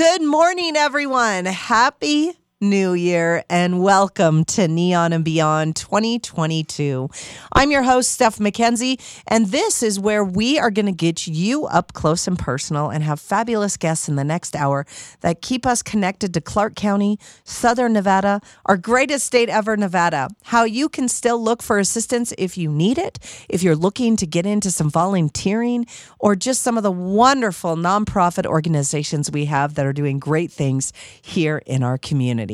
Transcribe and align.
Good 0.00 0.22
morning, 0.22 0.76
everyone. 0.78 1.44
Happy 1.44 2.32
New 2.62 2.92
Year 2.92 3.42
and 3.48 3.82
welcome 3.82 4.44
to 4.44 4.68
Neon 4.68 5.14
and 5.14 5.24
Beyond 5.24 5.76
2022. 5.76 7.08
I'm 7.54 7.70
your 7.70 7.84
host, 7.84 8.10
Steph 8.10 8.36
McKenzie, 8.36 9.00
and 9.26 9.46
this 9.46 9.82
is 9.82 9.98
where 9.98 10.22
we 10.22 10.58
are 10.58 10.70
going 10.70 10.84
to 10.84 10.92
get 10.92 11.26
you 11.26 11.64
up 11.64 11.94
close 11.94 12.28
and 12.28 12.38
personal 12.38 12.90
and 12.90 13.02
have 13.02 13.18
fabulous 13.18 13.78
guests 13.78 14.10
in 14.10 14.16
the 14.16 14.24
next 14.24 14.54
hour 14.54 14.84
that 15.22 15.40
keep 15.40 15.64
us 15.64 15.82
connected 15.82 16.34
to 16.34 16.42
Clark 16.42 16.74
County, 16.74 17.18
Southern 17.44 17.94
Nevada, 17.94 18.42
our 18.66 18.76
greatest 18.76 19.24
state 19.24 19.48
ever, 19.48 19.74
Nevada. 19.74 20.28
How 20.42 20.64
you 20.64 20.90
can 20.90 21.08
still 21.08 21.42
look 21.42 21.62
for 21.62 21.78
assistance 21.78 22.34
if 22.36 22.58
you 22.58 22.70
need 22.70 22.98
it, 22.98 23.18
if 23.48 23.62
you're 23.62 23.74
looking 23.74 24.16
to 24.16 24.26
get 24.26 24.44
into 24.44 24.70
some 24.70 24.90
volunteering, 24.90 25.86
or 26.18 26.36
just 26.36 26.60
some 26.60 26.76
of 26.76 26.82
the 26.82 26.92
wonderful 26.92 27.74
nonprofit 27.74 28.44
organizations 28.44 29.30
we 29.30 29.46
have 29.46 29.76
that 29.76 29.86
are 29.86 29.94
doing 29.94 30.18
great 30.18 30.52
things 30.52 30.92
here 31.22 31.62
in 31.64 31.82
our 31.82 31.96
community. 31.96 32.49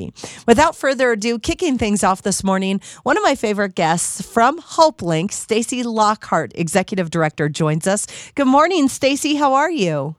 Without 0.47 0.77
further 0.77 1.13
ado, 1.13 1.39
kicking 1.39 1.79
things 1.79 2.05
off 2.05 2.23
this 2.23 2.45
morning, 2.45 2.81
one 3.03 3.17
of 3.17 3.23
my 3.23 3.35
favorite 3.35 3.75
guests 3.75 4.21
from 4.21 4.61
HopeLink, 4.61 5.33
Stacy 5.33 5.83
Lockhart, 5.83 6.53
Executive 6.55 7.11
Director, 7.11 7.49
joins 7.49 7.87
us. 7.87 8.07
Good 8.35 8.47
morning, 8.47 8.89
Stacy. 8.89 9.37
How 9.37 9.55
are 9.55 9.71
you? 9.71 10.17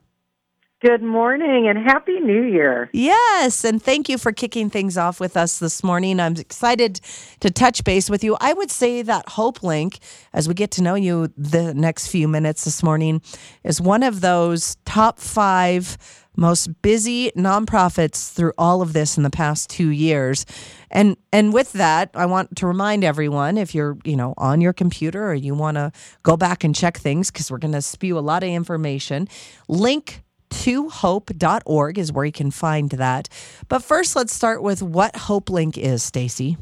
Good 0.80 1.02
morning 1.02 1.66
and 1.66 1.76
happy 1.76 2.20
new 2.20 2.44
year. 2.44 2.88
Yes, 2.92 3.64
and 3.64 3.82
thank 3.82 4.08
you 4.08 4.16
for 4.16 4.30
kicking 4.30 4.70
things 4.70 4.96
off 4.96 5.18
with 5.18 5.36
us 5.36 5.58
this 5.58 5.82
morning. 5.82 6.20
I'm 6.20 6.36
excited 6.36 7.00
to 7.40 7.50
touch 7.50 7.82
base 7.82 8.08
with 8.08 8.22
you. 8.22 8.36
I 8.40 8.52
would 8.52 8.70
say 8.70 9.02
that 9.02 9.26
HopeLink, 9.26 9.98
as 10.32 10.46
we 10.46 10.54
get 10.54 10.70
to 10.72 10.82
know 10.82 10.94
you 10.94 11.32
the 11.36 11.74
next 11.74 12.06
few 12.06 12.28
minutes 12.28 12.64
this 12.64 12.84
morning, 12.84 13.22
is 13.64 13.80
one 13.80 14.04
of 14.04 14.20
those 14.20 14.76
top 14.84 15.18
five 15.18 15.98
most 16.38 16.80
busy 16.82 17.32
nonprofits 17.32 18.32
through 18.32 18.52
all 18.56 18.80
of 18.80 18.92
this 18.92 19.16
in 19.16 19.24
the 19.24 19.30
past 19.30 19.68
two 19.68 19.88
years. 19.88 20.46
And 20.90 21.16
and 21.32 21.52
with 21.52 21.72
that, 21.72 22.10
I 22.14 22.26
want 22.26 22.56
to 22.56 22.66
remind 22.66 23.04
everyone 23.04 23.58
if 23.58 23.74
you're, 23.74 23.98
you 24.04 24.16
know, 24.16 24.34
on 24.38 24.60
your 24.60 24.72
computer 24.72 25.26
or 25.26 25.34
you 25.34 25.54
want 25.54 25.76
to 25.76 25.92
go 26.22 26.36
back 26.36 26.64
and 26.64 26.74
check 26.74 26.96
things 26.96 27.30
because 27.30 27.50
we're 27.50 27.58
going 27.58 27.72
to 27.72 27.82
spew 27.82 28.16
a 28.16 28.20
lot 28.20 28.42
of 28.42 28.48
information, 28.48 29.28
link 29.66 30.22
to 30.50 30.88
hope.org 30.88 31.98
is 31.98 32.12
where 32.12 32.24
you 32.24 32.32
can 32.32 32.50
find 32.50 32.90
that. 32.90 33.28
But 33.68 33.82
first, 33.82 34.16
let's 34.16 34.32
start 34.32 34.62
with 34.62 34.82
what 34.82 35.12
HopeLink 35.14 35.76
is, 35.76 36.02
Stacy. 36.02 36.56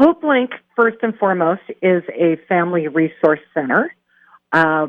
HopeLink, 0.00 0.48
first 0.74 0.96
and 1.02 1.16
foremost, 1.16 1.60
is 1.80 2.02
a 2.08 2.40
family 2.48 2.88
resource 2.88 3.40
center. 3.54 3.94
Uh, 4.52 4.88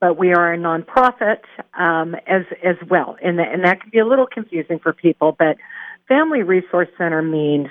but 0.00 0.18
we 0.18 0.32
are 0.32 0.52
a 0.52 0.58
nonprofit 0.58 1.40
um, 1.78 2.14
as 2.26 2.42
as 2.64 2.76
well, 2.88 3.16
and, 3.22 3.40
and 3.40 3.64
that 3.64 3.80
can 3.80 3.90
be 3.90 3.98
a 3.98 4.06
little 4.06 4.26
confusing 4.26 4.78
for 4.78 4.92
people. 4.92 5.34
But 5.38 5.56
Family 6.08 6.42
Resource 6.42 6.88
Center 6.98 7.22
means 7.22 7.68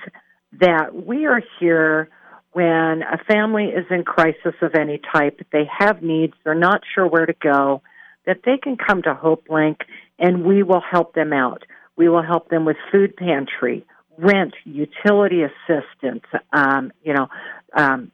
that 0.60 1.06
we 1.06 1.26
are 1.26 1.42
here 1.60 2.10
when 2.56 3.02
a 3.04 3.18
family 3.28 3.66
is 3.66 3.86
in 3.90 4.04
crisis 4.06 4.54
of 4.62 4.76
any 4.76 5.02
type, 5.14 5.46
they 5.52 5.70
have 5.78 6.02
needs, 6.02 6.34
they're 6.46 6.56
not 6.56 6.82
sure 6.94 7.06
where 7.06 7.26
to 7.26 7.36
go, 7.44 7.82
that 8.26 8.44
they 8.46 8.58
can 8.58 8.78
come 8.78 9.02
to 9.02 9.14
HopeLink 9.14 9.82
and 10.20 10.46
we 10.46 10.64
will 10.64 10.82
help 10.82 11.14
them 11.16 11.34
out. 11.34 11.64
We 11.98 12.08
will 12.08 12.24
help 12.24 12.50
them 12.50 12.64
with 12.64 12.78
food 12.94 13.18
pantry, 13.18 13.86
rent, 14.18 14.54
utility 14.64 15.42
assistance, 15.44 16.24
um, 16.54 16.94
you 17.04 17.14
know, 17.14 17.28
um, 17.76 18.12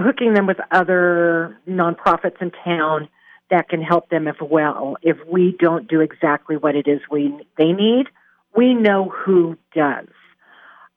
hooking 0.00 0.34
them 0.34 0.46
with 0.46 0.58
other 0.70 1.58
nonprofits 1.68 2.40
in 2.40 2.50
town 2.64 3.08
that 3.50 3.68
can 3.68 3.82
help 3.82 4.08
them 4.08 4.28
as 4.28 4.36
well. 4.40 4.96
If 5.02 5.16
we 5.26 5.56
don't 5.58 5.88
do 5.88 6.00
exactly 6.00 6.56
what 6.56 6.76
it 6.76 6.86
is 6.86 7.00
we 7.10 7.34
they 7.58 7.72
need, 7.72 8.06
we 8.56 8.74
know 8.74 9.08
who 9.08 9.56
does. 9.74 10.08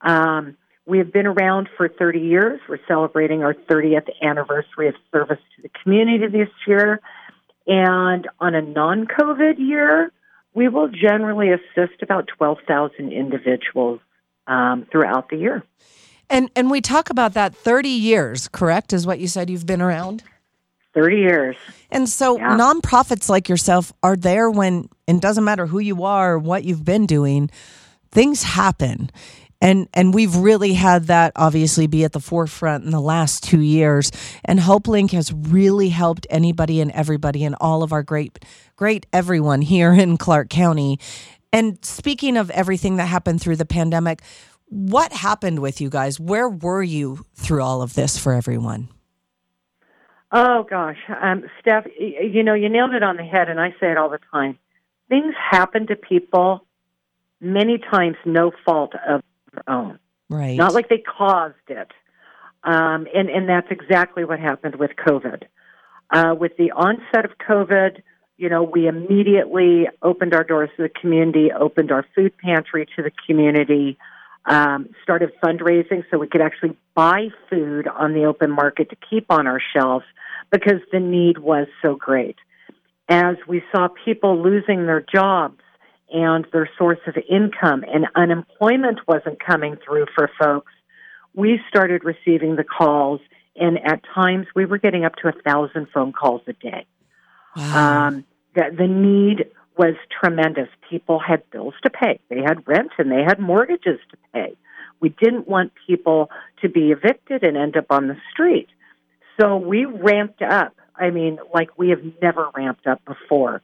Um, 0.01 0.57
we 0.85 0.97
have 0.97 1.13
been 1.13 1.27
around 1.27 1.69
for 1.77 1.87
30 1.87 2.19
years. 2.19 2.59
We're 2.67 2.79
celebrating 2.87 3.43
our 3.43 3.53
30th 3.53 4.09
anniversary 4.21 4.89
of 4.89 4.95
service 5.11 5.39
to 5.55 5.61
the 5.61 5.69
community 5.81 6.27
this 6.27 6.49
year. 6.67 6.99
And 7.65 8.27
on 8.39 8.53
a 8.53 8.61
non 8.61 9.07
COVID 9.07 9.57
year, 9.57 10.11
we 10.53 10.67
will 10.67 10.89
generally 10.89 11.49
assist 11.51 12.01
about 12.01 12.27
12,000 12.37 13.11
individuals 13.11 14.01
um, 14.45 14.85
throughout 14.91 15.29
the 15.29 15.37
year. 15.37 15.63
And 16.33 16.49
and 16.55 16.71
we 16.71 16.81
talk 16.81 17.11
about 17.11 17.35
that 17.35 17.55
30 17.55 17.89
years, 17.89 18.47
correct? 18.47 18.91
Is 18.91 19.05
what 19.05 19.19
you 19.19 19.27
said 19.27 19.51
you've 19.51 19.67
been 19.67 19.83
around? 19.83 20.23
30 20.95 21.17
years. 21.17 21.55
And 21.91 22.09
so 22.09 22.37
yeah. 22.37 22.57
nonprofits 22.57 23.29
like 23.29 23.47
yourself 23.47 23.93
are 24.01 24.15
there 24.15 24.49
when 24.49 24.89
it 25.07 25.21
doesn't 25.21 25.43
matter 25.43 25.67
who 25.67 25.77
you 25.77 26.03
are 26.03 26.33
or 26.33 26.39
what 26.39 26.63
you've 26.63 26.83
been 26.83 27.05
doing, 27.05 27.51
things 28.11 28.41
happen. 28.41 29.11
And 29.61 29.87
and 29.93 30.11
we've 30.11 30.35
really 30.35 30.73
had 30.73 31.03
that 31.03 31.33
obviously 31.35 31.85
be 31.85 32.03
at 32.03 32.13
the 32.13 32.19
forefront 32.19 32.83
in 32.83 32.89
the 32.89 32.99
last 32.99 33.43
2 33.43 33.59
years 33.59 34.11
and 34.43 34.59
HopeLink 34.59 35.11
has 35.11 35.31
really 35.31 35.89
helped 35.89 36.25
anybody 36.31 36.81
and 36.81 36.89
everybody 36.91 37.43
and 37.43 37.55
all 37.61 37.83
of 37.83 37.93
our 37.93 38.01
great 38.01 38.43
great 38.75 39.05
everyone 39.13 39.61
here 39.61 39.93
in 39.93 40.17
Clark 40.17 40.49
County. 40.49 40.99
And 41.53 41.77
speaking 41.85 42.37
of 42.37 42.49
everything 42.49 42.95
that 42.95 43.05
happened 43.05 43.39
through 43.39 43.57
the 43.57 43.65
pandemic, 43.65 44.23
what 44.73 45.13
happened 45.13 45.59
with 45.59 45.79
you 45.79 45.89
guys? 45.89 46.19
Where 46.19 46.49
were 46.49 46.81
you 46.81 47.25
through 47.35 47.61
all 47.61 47.83
of 47.83 47.93
this 47.93 48.17
for 48.17 48.33
everyone? 48.33 48.89
Oh 50.31 50.63
gosh, 50.67 50.97
um, 51.21 51.43
Steph, 51.61 51.85
you 51.99 52.41
know 52.41 52.55
you 52.55 52.69
nailed 52.69 52.95
it 52.95 53.03
on 53.03 53.17
the 53.17 53.23
head, 53.23 53.49
and 53.49 53.59
I 53.59 53.69
say 53.79 53.91
it 53.91 53.97
all 53.97 54.09
the 54.09 54.19
time. 54.31 54.57
Things 55.09 55.35
happen 55.51 55.85
to 55.87 55.95
people 55.95 56.65
many 57.39 57.77
times 57.77 58.15
no 58.25 58.51
fault 58.65 58.93
of 59.07 59.21
their 59.51 59.63
own. 59.67 59.99
Right. 60.29 60.57
Not 60.57 60.73
like 60.73 60.89
they 60.89 60.97
caused 60.97 61.53
it. 61.67 61.91
Um, 62.63 63.05
and 63.13 63.29
and 63.29 63.47
that's 63.47 63.67
exactly 63.69 64.25
what 64.25 64.39
happened 64.39 64.77
with 64.77 64.91
COVID. 64.95 65.43
Uh, 66.09 66.33
with 66.33 66.57
the 66.57 66.71
onset 66.71 67.25
of 67.25 67.37
COVID, 67.37 68.01
you 68.37 68.49
know, 68.49 68.63
we 68.63 68.87
immediately 68.87 69.87
opened 70.01 70.33
our 70.33 70.43
doors 70.43 70.71
to 70.77 70.83
the 70.83 70.89
community, 70.89 71.51
opened 71.51 71.91
our 71.91 72.05
food 72.15 72.35
pantry 72.39 72.87
to 72.95 73.03
the 73.03 73.11
community 73.27 73.99
um, 74.45 74.89
started 75.01 75.31
fundraising 75.43 76.03
so 76.09 76.17
we 76.17 76.27
could 76.27 76.41
actually 76.41 76.75
buy 76.95 77.29
food 77.49 77.87
on 77.87 78.13
the 78.13 78.25
open 78.25 78.51
market 78.51 78.89
to 78.89 78.97
keep 79.09 79.27
on 79.29 79.47
our 79.47 79.61
shelves 79.75 80.05
because 80.51 80.81
the 80.91 80.99
need 80.99 81.37
was 81.37 81.67
so 81.81 81.95
great. 81.95 82.35
As 83.09 83.35
we 83.47 83.63
saw 83.71 83.87
people 84.05 84.41
losing 84.41 84.85
their 84.85 85.01
jobs 85.01 85.61
and 86.11 86.45
their 86.51 86.69
source 86.77 86.99
of 87.07 87.15
income 87.29 87.83
and 87.87 88.05
unemployment 88.15 88.99
wasn't 89.07 89.43
coming 89.43 89.77
through 89.85 90.05
for 90.15 90.29
folks, 90.39 90.71
we 91.33 91.59
started 91.69 92.03
receiving 92.03 92.55
the 92.55 92.63
calls 92.63 93.19
and 93.55 93.77
at 93.85 94.01
times 94.15 94.47
we 94.55 94.65
were 94.65 94.77
getting 94.77 95.05
up 95.05 95.15
to 95.17 95.27
a 95.27 95.31
thousand 95.31 95.87
phone 95.93 96.11
calls 96.11 96.41
a 96.47 96.53
day. 96.53 96.85
Wow. 97.55 98.07
Um, 98.07 98.25
the, 98.55 98.63
the 98.75 98.87
need 98.87 99.45
was 99.77 99.95
tremendous. 100.21 100.67
People 100.89 101.19
had 101.19 101.49
bills 101.51 101.73
to 101.83 101.89
pay, 101.89 102.19
they 102.29 102.41
had 102.41 102.67
rent, 102.67 102.91
and 102.97 103.11
they 103.11 103.23
had 103.23 103.39
mortgages 103.39 103.99
to 104.11 104.17
pay. 104.33 104.55
We 104.99 105.09
didn't 105.09 105.47
want 105.47 105.73
people 105.85 106.29
to 106.61 106.69
be 106.69 106.91
evicted 106.91 107.43
and 107.43 107.57
end 107.57 107.75
up 107.75 107.87
on 107.89 108.07
the 108.07 108.15
street. 108.31 108.69
So 109.39 109.57
we 109.57 109.85
ramped 109.85 110.41
up. 110.41 110.75
I 110.95 111.09
mean, 111.09 111.39
like 111.53 111.77
we 111.77 111.89
have 111.89 112.01
never 112.21 112.49
ramped 112.55 112.87
up 112.87 113.03
before 113.03 113.61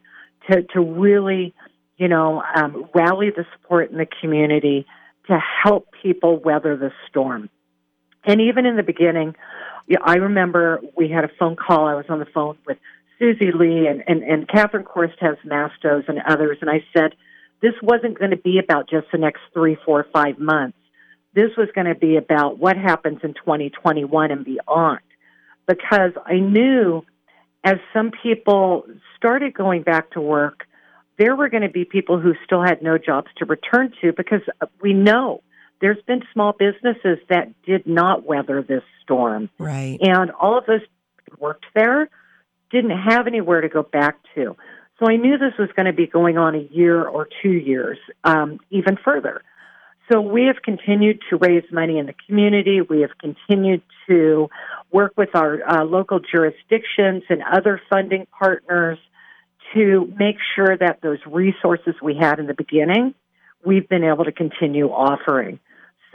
to, 0.49 0.63
to 0.73 0.81
really, 0.81 1.53
you 1.97 2.07
know, 2.07 2.43
um, 2.55 2.89
rally 2.93 3.29
the 3.29 3.45
support 3.53 3.91
in 3.91 3.97
the 3.97 4.07
community 4.19 4.85
to 5.27 5.39
help 5.63 5.87
people 6.01 6.37
weather 6.37 6.75
the 6.75 6.91
storm. 7.07 7.49
And 8.25 8.41
even 8.41 8.65
in 8.65 8.75
the 8.75 8.83
beginning, 8.83 9.35
I 10.03 10.15
remember 10.15 10.81
we 10.97 11.09
had 11.09 11.23
a 11.23 11.29
phone 11.39 11.55
call. 11.55 11.87
I 11.87 11.93
was 11.93 12.05
on 12.09 12.19
the 12.19 12.25
phone 12.25 12.57
with 12.65 12.77
Susie 13.19 13.51
Lee 13.51 13.87
and, 13.87 14.03
and, 14.07 14.23
and 14.23 14.47
Catherine 14.47 14.85
Cortez 14.85 15.37
Mastos 15.45 16.07
and 16.07 16.19
others, 16.27 16.57
and 16.61 16.69
I 16.69 16.83
said 16.95 17.15
this 17.61 17.73
wasn't 17.83 18.17
going 18.17 18.31
to 18.31 18.37
be 18.37 18.59
about 18.59 18.89
just 18.89 19.07
the 19.11 19.17
next 19.17 19.41
three, 19.53 19.77
four, 19.85 20.05
five 20.13 20.39
months. 20.39 20.77
This 21.33 21.51
was 21.57 21.67
going 21.75 21.87
to 21.87 21.95
be 21.95 22.15
about 22.15 22.57
what 22.57 22.77
happens 22.77 23.19
in 23.23 23.33
2021 23.33 24.31
and 24.31 24.45
beyond. 24.45 25.01
Because 25.67 26.11
I 26.25 26.35
knew 26.35 27.03
as 27.63 27.75
some 27.93 28.11
people 28.23 28.85
started 29.17 29.53
going 29.53 29.83
back 29.83 30.11
to 30.11 30.21
work, 30.21 30.65
there 31.17 31.35
were 31.35 31.49
going 31.49 31.63
to 31.63 31.69
be 31.69 31.85
people 31.85 32.19
who 32.19 32.33
still 32.45 32.63
had 32.63 32.81
no 32.81 32.97
jobs 32.97 33.27
to 33.37 33.45
return 33.45 33.93
to 34.01 34.13
because 34.13 34.41
we 34.81 34.93
know 34.93 35.43
there's 35.81 36.01
been 36.07 36.23
small 36.33 36.53
businesses 36.57 37.19
that 37.29 37.49
did 37.63 37.85
not 37.85 38.25
weather 38.25 38.63
this 38.63 38.83
storm. 39.03 39.49
Right. 39.59 39.97
And 40.01 40.31
all 40.31 40.57
of 40.57 40.65
those 40.65 40.81
worked 41.37 41.65
there 41.75 42.09
didn't 42.71 42.97
have 42.97 43.27
anywhere 43.27 43.61
to 43.61 43.69
go 43.69 43.83
back 43.83 44.17
to. 44.35 44.55
So 44.99 45.09
I 45.09 45.15
knew 45.15 45.37
this 45.37 45.53
was 45.57 45.69
going 45.75 45.85
to 45.85 45.93
be 45.93 46.07
going 46.07 46.37
on 46.37 46.55
a 46.55 46.67
year 46.71 47.05
or 47.05 47.27
two 47.41 47.53
years, 47.53 47.97
um, 48.23 48.59
even 48.69 48.97
further. 49.03 49.41
So 50.11 50.19
we 50.19 50.45
have 50.45 50.61
continued 50.63 51.21
to 51.29 51.37
raise 51.37 51.63
money 51.71 51.99
in 51.99 52.07
the 52.07 52.15
community. 52.27 52.81
We 52.81 53.01
have 53.01 53.17
continued 53.19 53.81
to 54.07 54.49
work 54.91 55.13
with 55.15 55.29
our 55.35 55.61
uh, 55.67 55.85
local 55.85 56.19
jurisdictions 56.19 57.23
and 57.29 57.43
other 57.43 57.79
funding 57.89 58.25
partners 58.37 58.97
to 59.75 60.11
make 60.17 60.37
sure 60.55 60.75
that 60.75 60.99
those 61.01 61.19
resources 61.27 61.93
we 62.01 62.15
had 62.19 62.39
in 62.39 62.47
the 62.47 62.55
beginning, 62.55 63.13
we've 63.63 63.87
been 63.87 64.03
able 64.03 64.25
to 64.25 64.31
continue 64.31 64.87
offering. 64.87 65.59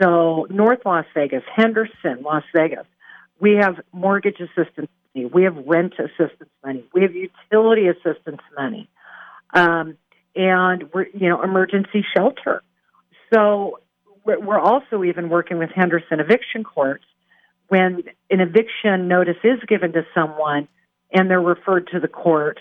So, 0.01 0.45
North 0.49 0.79
Las 0.85 1.05
Vegas, 1.13 1.43
Henderson, 1.55 2.21
Las 2.21 2.43
Vegas, 2.53 2.85
we 3.39 3.53
have 3.61 3.79
mortgage 3.93 4.41
assistance 4.41 4.89
money, 5.15 5.25
we 5.25 5.43
have 5.43 5.55
rent 5.65 5.93
assistance 5.99 6.49
money, 6.63 6.83
we 6.93 7.01
have 7.01 7.13
utility 7.13 7.87
assistance 7.87 8.41
money, 8.57 8.89
um, 9.53 9.97
and 10.35 10.91
we're, 10.93 11.07
you 11.13 11.29
know, 11.29 11.41
emergency 11.41 12.05
shelter. 12.15 12.61
So, 13.33 13.79
we're 14.25 14.59
also 14.59 15.03
even 15.03 15.29
working 15.29 15.59
with 15.59 15.69
Henderson 15.75 16.19
eviction 16.19 16.63
courts 16.63 17.03
when 17.67 18.03
an 18.29 18.39
eviction 18.41 19.07
notice 19.07 19.37
is 19.43 19.59
given 19.67 19.93
to 19.93 20.01
someone 20.15 20.67
and 21.11 21.29
they're 21.29 21.41
referred 21.41 21.87
to 21.93 21.99
the 21.99 22.07
court. 22.07 22.59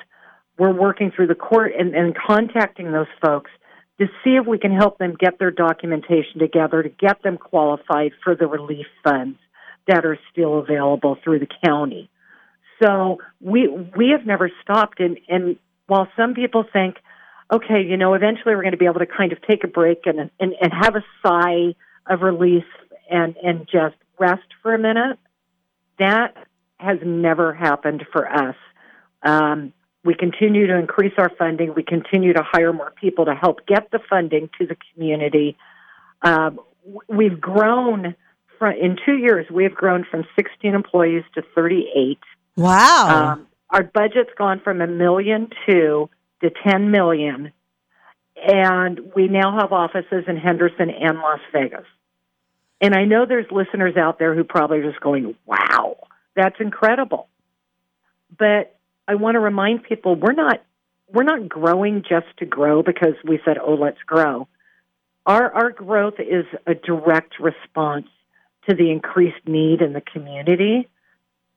We're 0.58 0.74
working 0.74 1.10
through 1.10 1.28
the 1.28 1.34
court 1.34 1.72
and, 1.78 1.94
and 1.94 2.14
contacting 2.14 2.92
those 2.92 3.06
folks 3.24 3.50
to 3.98 4.06
see 4.22 4.36
if 4.36 4.46
we 4.46 4.58
can 4.58 4.74
help 4.74 4.98
them 4.98 5.16
get 5.18 5.38
their 5.38 5.50
documentation 5.50 6.38
together 6.38 6.82
to 6.82 6.88
get 6.88 7.22
them 7.22 7.38
qualified 7.38 8.12
for 8.22 8.34
the 8.34 8.46
relief 8.46 8.86
funds 9.02 9.38
that 9.86 10.04
are 10.04 10.18
still 10.32 10.58
available 10.58 11.16
through 11.22 11.38
the 11.38 11.48
county. 11.64 12.10
So 12.82 13.18
we 13.40 13.68
we 13.68 14.10
have 14.10 14.26
never 14.26 14.50
stopped 14.62 15.00
and, 15.00 15.18
and 15.28 15.56
while 15.86 16.08
some 16.16 16.34
people 16.34 16.64
think, 16.72 16.96
okay, 17.52 17.82
you 17.82 17.96
know, 17.96 18.14
eventually 18.14 18.54
we're 18.54 18.62
going 18.62 18.72
to 18.72 18.78
be 18.78 18.86
able 18.86 19.00
to 19.00 19.06
kind 19.06 19.32
of 19.32 19.38
take 19.42 19.64
a 19.64 19.68
break 19.68 20.06
and 20.06 20.30
and, 20.40 20.54
and 20.60 20.72
have 20.72 20.96
a 20.96 21.04
sigh 21.24 21.74
of 22.06 22.22
relief 22.22 22.64
and 23.10 23.36
and 23.42 23.68
just 23.70 23.96
rest 24.18 24.46
for 24.62 24.74
a 24.74 24.78
minute, 24.78 25.18
that 25.98 26.34
has 26.78 26.98
never 27.04 27.54
happened 27.54 28.04
for 28.12 28.28
us. 28.28 28.56
Um, 29.22 29.72
we 30.04 30.14
continue 30.14 30.66
to 30.66 30.76
increase 30.76 31.14
our 31.16 31.30
funding. 31.38 31.72
We 31.74 31.82
continue 31.82 32.34
to 32.34 32.42
hire 32.42 32.72
more 32.72 32.92
people 33.00 33.24
to 33.24 33.34
help 33.34 33.66
get 33.66 33.90
the 33.90 34.00
funding 34.10 34.50
to 34.58 34.66
the 34.66 34.76
community. 34.92 35.56
Um, 36.22 36.60
we've 37.08 37.40
grown 37.40 38.14
from, 38.58 38.74
in 38.74 38.98
two 39.04 39.16
years. 39.16 39.46
We 39.50 39.64
have 39.64 39.74
grown 39.74 40.04
from 40.10 40.24
16 40.36 40.74
employees 40.74 41.24
to 41.34 41.42
38. 41.54 42.18
Wow. 42.56 43.32
Um, 43.32 43.46
our 43.70 43.82
budget's 43.82 44.30
gone 44.38 44.60
from 44.62 44.80
a 44.80 44.86
million 44.86 45.48
two 45.66 46.08
to 46.42 46.50
10 46.66 46.90
million, 46.90 47.52
and 48.36 49.00
we 49.16 49.28
now 49.28 49.58
have 49.58 49.72
offices 49.72 50.24
in 50.28 50.36
Henderson 50.36 50.90
and 50.90 51.18
Las 51.18 51.40
Vegas. 51.52 51.86
And 52.80 52.94
I 52.94 53.04
know 53.04 53.24
there's 53.26 53.50
listeners 53.50 53.96
out 53.96 54.18
there 54.18 54.34
who 54.34 54.44
probably 54.44 54.78
are 54.78 54.90
just 54.90 55.00
going, 55.00 55.34
"Wow, 55.46 55.96
that's 56.36 56.60
incredible." 56.60 57.28
But 58.36 58.76
I 59.08 59.14
want 59.14 59.36
to 59.36 59.40
remind 59.40 59.84
people 59.84 60.16
we're 60.16 60.32
not 60.32 60.60
we're 61.12 61.22
not 61.22 61.48
growing 61.48 62.02
just 62.02 62.26
to 62.38 62.46
grow 62.46 62.82
because 62.82 63.14
we 63.24 63.40
said, 63.44 63.58
"Oh, 63.58 63.74
let's 63.74 64.02
grow." 64.06 64.48
Our 65.26 65.52
our 65.52 65.70
growth 65.70 66.20
is 66.20 66.44
a 66.66 66.74
direct 66.74 67.40
response 67.40 68.08
to 68.68 68.74
the 68.74 68.90
increased 68.90 69.46
need 69.46 69.80
in 69.80 69.92
the 69.92 70.00
community. 70.00 70.88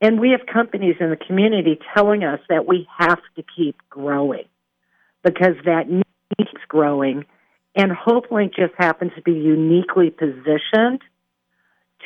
And 0.01 0.19
we 0.19 0.31
have 0.31 0.41
companies 0.51 0.95
in 0.99 1.09
the 1.09 1.17
community 1.17 1.79
telling 1.95 2.23
us 2.23 2.39
that 2.49 2.67
we 2.67 2.87
have 2.97 3.19
to 3.35 3.43
keep 3.55 3.77
growing 3.89 4.45
because 5.23 5.55
that 5.65 5.89
need 5.89 6.03
is 6.39 6.47
growing. 6.67 7.25
And 7.75 7.91
HopeLink 7.91 8.55
just 8.55 8.73
happens 8.77 9.11
to 9.15 9.21
be 9.21 9.33
uniquely 9.33 10.09
positioned 10.09 11.01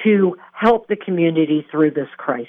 to 0.03 0.37
help 0.53 0.87
the 0.87 0.95
community 0.95 1.65
through 1.69 1.91
this 1.91 2.07
crisis. 2.17 2.47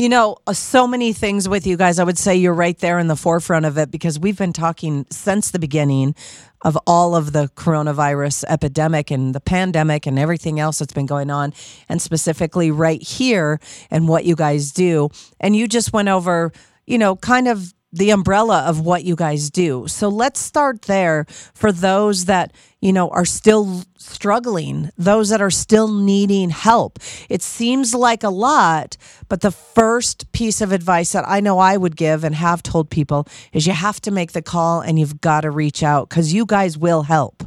You 0.00 0.08
know, 0.08 0.36
uh, 0.46 0.52
so 0.52 0.86
many 0.86 1.12
things 1.12 1.48
with 1.48 1.66
you 1.66 1.76
guys. 1.76 1.98
I 1.98 2.04
would 2.04 2.18
say 2.18 2.36
you're 2.36 2.54
right 2.54 2.78
there 2.78 3.00
in 3.00 3.08
the 3.08 3.16
forefront 3.16 3.66
of 3.66 3.76
it 3.78 3.90
because 3.90 4.16
we've 4.16 4.38
been 4.38 4.52
talking 4.52 5.06
since 5.10 5.50
the 5.50 5.58
beginning 5.58 6.14
of 6.62 6.78
all 6.86 7.16
of 7.16 7.32
the 7.32 7.48
coronavirus 7.56 8.44
epidemic 8.48 9.10
and 9.10 9.34
the 9.34 9.40
pandemic 9.40 10.06
and 10.06 10.16
everything 10.16 10.60
else 10.60 10.78
that's 10.78 10.92
been 10.92 11.06
going 11.06 11.30
on, 11.30 11.52
and 11.88 12.00
specifically 12.00 12.70
right 12.70 13.02
here 13.02 13.58
and 13.90 14.06
what 14.06 14.24
you 14.24 14.36
guys 14.36 14.70
do. 14.70 15.08
And 15.40 15.56
you 15.56 15.66
just 15.66 15.92
went 15.92 16.08
over, 16.08 16.52
you 16.86 16.96
know, 16.96 17.16
kind 17.16 17.48
of 17.48 17.74
the 17.92 18.10
umbrella 18.10 18.64
of 18.66 18.80
what 18.80 19.04
you 19.04 19.16
guys 19.16 19.50
do. 19.50 19.86
So 19.88 20.08
let's 20.08 20.40
start 20.40 20.82
there 20.82 21.24
for 21.28 21.72
those 21.72 22.26
that, 22.26 22.52
you 22.80 22.92
know, 22.92 23.08
are 23.08 23.24
still 23.24 23.84
struggling, 23.96 24.90
those 24.98 25.30
that 25.30 25.40
are 25.40 25.50
still 25.50 25.88
needing 25.88 26.50
help. 26.50 26.98
It 27.28 27.42
seems 27.42 27.94
like 27.94 28.22
a 28.22 28.28
lot, 28.28 28.96
but 29.28 29.40
the 29.40 29.50
first 29.50 30.30
piece 30.32 30.60
of 30.60 30.72
advice 30.72 31.12
that 31.12 31.24
I 31.26 31.40
know 31.40 31.58
I 31.58 31.76
would 31.76 31.96
give 31.96 32.24
and 32.24 32.34
have 32.34 32.62
told 32.62 32.90
people 32.90 33.26
is 33.52 33.66
you 33.66 33.72
have 33.72 34.00
to 34.02 34.10
make 34.10 34.32
the 34.32 34.42
call 34.42 34.80
and 34.80 34.98
you've 34.98 35.20
got 35.20 35.42
to 35.42 35.50
reach 35.50 35.82
out 35.82 36.10
cuz 36.10 36.34
you 36.34 36.44
guys 36.44 36.76
will 36.76 37.02
help. 37.02 37.42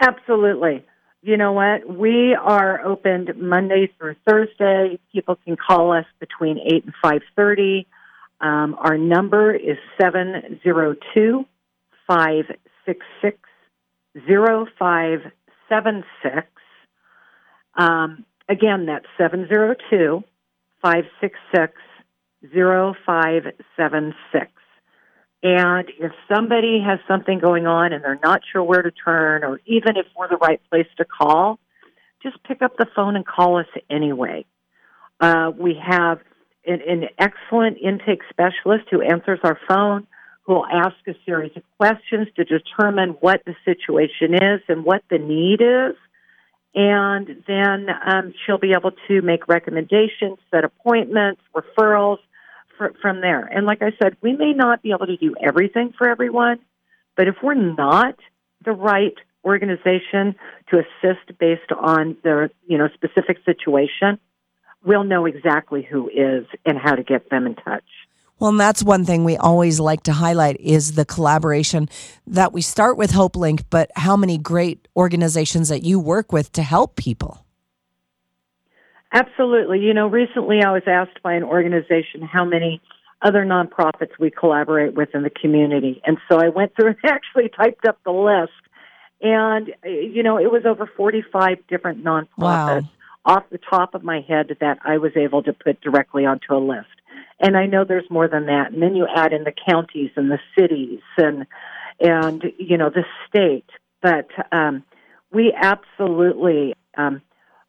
Absolutely. 0.00 0.84
You 1.22 1.36
know 1.36 1.52
what? 1.52 1.88
We 1.88 2.34
are 2.34 2.84
opened 2.84 3.32
Monday 3.36 3.90
through 3.96 4.16
Thursday. 4.28 4.98
People 5.12 5.36
can 5.36 5.56
call 5.56 5.92
us 5.92 6.04
between 6.20 6.58
8 6.58 6.84
and 6.84 6.94
5:30 7.02 7.86
um, 8.44 8.76
our 8.78 8.96
number 8.98 9.54
is 9.54 9.78
702 9.98 11.46
566 12.06 13.38
0576. 14.28 16.46
Um, 17.76 18.26
again, 18.46 18.84
that's 18.84 19.06
702 19.16 20.22
566 20.82 21.72
0576. 22.52 24.50
And 25.42 25.90
if 25.98 26.12
somebody 26.28 26.82
has 26.86 26.98
something 27.08 27.38
going 27.38 27.66
on 27.66 27.94
and 27.94 28.04
they're 28.04 28.20
not 28.22 28.42
sure 28.52 28.62
where 28.62 28.82
to 28.82 28.90
turn, 28.90 29.42
or 29.42 29.58
even 29.64 29.96
if 29.96 30.04
we're 30.14 30.28
the 30.28 30.36
right 30.36 30.60
place 30.68 30.88
to 30.98 31.06
call, 31.06 31.58
just 32.22 32.44
pick 32.44 32.60
up 32.60 32.76
the 32.76 32.86
phone 32.94 33.16
and 33.16 33.26
call 33.26 33.58
us 33.58 33.68
anyway. 33.88 34.44
Uh, 35.18 35.50
we 35.56 35.80
have 35.82 36.20
an, 36.66 36.80
an 36.86 37.08
excellent 37.18 37.78
intake 37.78 38.22
specialist 38.30 38.84
who 38.90 39.02
answers 39.02 39.40
our 39.42 39.58
phone, 39.68 40.06
who 40.42 40.54
will 40.54 40.66
ask 40.66 40.96
a 41.08 41.14
series 41.24 41.52
of 41.56 41.62
questions 41.78 42.28
to 42.36 42.44
determine 42.44 43.10
what 43.20 43.42
the 43.46 43.54
situation 43.64 44.34
is 44.34 44.60
and 44.68 44.84
what 44.84 45.02
the 45.10 45.18
need 45.18 45.60
is. 45.60 45.96
And 46.74 47.44
then 47.46 47.86
um, 48.04 48.34
she'll 48.44 48.58
be 48.58 48.72
able 48.72 48.92
to 49.08 49.22
make 49.22 49.46
recommendations, 49.46 50.38
set 50.50 50.64
appointments, 50.64 51.40
referrals 51.54 52.18
for, 52.76 52.92
from 53.00 53.20
there. 53.20 53.44
And 53.44 53.64
like 53.64 53.80
I 53.80 53.92
said, 54.02 54.16
we 54.20 54.32
may 54.32 54.52
not 54.52 54.82
be 54.82 54.90
able 54.90 55.06
to 55.06 55.16
do 55.16 55.34
everything 55.40 55.92
for 55.96 56.08
everyone, 56.08 56.58
but 57.16 57.28
if 57.28 57.36
we're 57.42 57.54
not 57.54 58.16
the 58.64 58.72
right 58.72 59.14
organization 59.44 60.34
to 60.70 60.78
assist 60.78 61.38
based 61.38 61.70
on 61.78 62.16
their 62.24 62.50
you 62.66 62.78
know 62.78 62.88
specific 62.94 63.38
situation, 63.44 64.18
we'll 64.84 65.04
know 65.04 65.26
exactly 65.26 65.82
who 65.82 66.08
is 66.08 66.46
and 66.64 66.78
how 66.78 66.94
to 66.94 67.02
get 67.02 67.30
them 67.30 67.46
in 67.46 67.54
touch. 67.56 67.84
Well, 68.38 68.50
and 68.50 68.60
that's 68.60 68.82
one 68.82 69.04
thing 69.04 69.24
we 69.24 69.36
always 69.36 69.78
like 69.78 70.02
to 70.04 70.12
highlight 70.12 70.60
is 70.60 70.94
the 70.94 71.04
collaboration 71.04 71.88
that 72.26 72.52
we 72.52 72.62
start 72.62 72.96
with 72.96 73.12
HopeLink, 73.12 73.64
but 73.70 73.90
how 73.96 74.16
many 74.16 74.38
great 74.38 74.88
organizations 74.96 75.68
that 75.68 75.84
you 75.84 76.00
work 76.00 76.32
with 76.32 76.50
to 76.52 76.62
help 76.62 76.96
people. 76.96 77.44
Absolutely. 79.12 79.78
You 79.78 79.94
know, 79.94 80.08
recently 80.08 80.62
I 80.62 80.72
was 80.72 80.82
asked 80.86 81.22
by 81.22 81.34
an 81.34 81.44
organization 81.44 82.22
how 82.22 82.44
many 82.44 82.82
other 83.22 83.44
nonprofits 83.44 84.10
we 84.18 84.30
collaborate 84.30 84.94
with 84.94 85.14
in 85.14 85.22
the 85.22 85.30
community. 85.30 86.02
And 86.04 86.18
so 86.28 86.38
I 86.38 86.48
went 86.48 86.74
through 86.74 86.88
and 87.02 87.12
actually 87.12 87.48
typed 87.56 87.86
up 87.86 87.98
the 88.04 88.10
list. 88.10 88.52
And, 89.22 89.70
eh, 89.84 90.08
you 90.12 90.24
know, 90.24 90.38
it 90.38 90.50
was 90.50 90.66
over 90.66 90.90
45 90.96 91.58
different 91.68 92.04
nonprofits. 92.04 92.28
Wow 92.36 92.80
off 93.24 93.44
the 93.50 93.58
top 93.58 93.94
of 93.94 94.04
my 94.04 94.20
head 94.20 94.56
that 94.60 94.78
I 94.84 94.98
was 94.98 95.12
able 95.16 95.42
to 95.44 95.52
put 95.52 95.80
directly 95.80 96.26
onto 96.26 96.54
a 96.54 96.58
list. 96.58 96.88
And 97.40 97.56
I 97.56 97.66
know 97.66 97.84
there's 97.84 98.08
more 98.10 98.28
than 98.28 98.46
that. 98.46 98.72
And 98.72 98.82
then 98.82 98.94
you 98.94 99.06
add 99.06 99.32
in 99.32 99.44
the 99.44 99.54
counties 99.68 100.10
and 100.16 100.30
the 100.30 100.38
cities 100.58 101.00
and 101.16 101.46
and 102.00 102.42
you 102.58 102.76
know 102.76 102.90
the 102.90 103.04
state. 103.28 103.68
But 104.02 104.28
um, 104.52 104.82
we 105.32 105.52
absolutely 105.52 106.74
um, 106.96 107.22